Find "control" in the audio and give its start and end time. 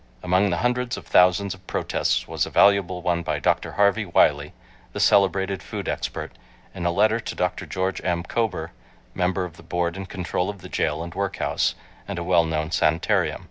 10.07-10.49